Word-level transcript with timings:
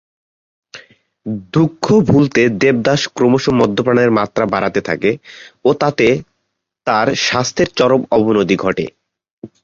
দুঃখ 1.53 1.85
ভুলতে 2.07 2.41
দেবদাস 2.61 3.01
ক্রমশ 3.15 3.45
মদ্যপানের 3.59 4.09
মাত্রা 4.17 4.45
বাড়াতে 4.53 4.79
থাকে 4.89 5.11
ও 5.65 5.79
তাতে 5.81 6.07
তার 6.87 7.07
স্বাস্থ্যের 7.25 7.69
চরম 7.77 8.01
অবনতি 8.17 8.55
ঘটে। 8.63 8.85